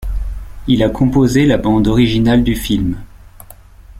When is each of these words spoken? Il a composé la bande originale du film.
Il 0.65 0.81
a 0.81 0.89
composé 0.89 1.45
la 1.45 1.59
bande 1.59 1.87
originale 1.87 2.43
du 2.43 2.55
film. 2.55 2.97